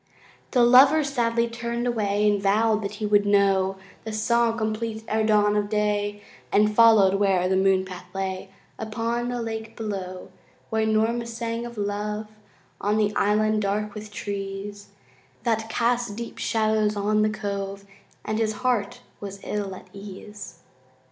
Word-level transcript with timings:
The 0.49 0.63
lover 0.63 1.03
sadly 1.03 1.47
turned 1.47 1.85
away 1.85 2.27
And 2.27 2.41
vowed 2.41 2.81
that 2.81 2.93
he 2.95 3.05
would 3.05 3.23
know 3.23 3.75
The 4.03 4.11
song 4.11 4.57
complete 4.57 5.03
e'er 5.07 5.23
dawn 5.23 5.55
of 5.55 5.69
day 5.69 6.23
And 6.51 6.73
followed 6.75 7.13
where 7.19 7.47
the 7.47 7.55
moonpath 7.55 8.05
lay 8.15 8.49
Upon 8.79 9.29
the 9.29 9.39
lake 9.39 9.75
below, 9.77 10.31
Where 10.71 10.87
Norma 10.87 11.27
sang 11.27 11.67
of 11.67 11.77
love 11.77 12.29
On 12.81 12.97
the 12.97 13.15
island 13.15 13.61
dark 13.61 13.93
with 13.93 14.09
trees 14.11 14.87
That 15.43 15.69
cast 15.69 16.15
deep 16.15 16.39
shadows 16.39 16.95
on 16.95 17.21
the 17.21 17.29
cove, 17.29 17.85
And 18.25 18.39
his 18.39 18.53
heart 18.65 19.01
was 19.19 19.39
ill 19.43 19.75
at 19.75 19.85
ease. 19.93 20.61